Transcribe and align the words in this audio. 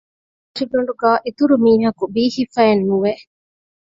އެހަށިގަނޑުގައި 0.55 1.19
އިތުރުމީހަކު 1.25 2.03
ބީހިފައއެއްނުވެ 2.13 3.11